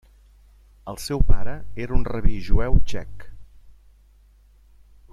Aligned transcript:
El 0.93 0.97
seu 1.03 1.19
pare 1.33 1.53
era 1.85 1.95
un 1.97 2.07
rabí 2.13 2.39
jueu 2.49 2.81
txec. 2.93 3.29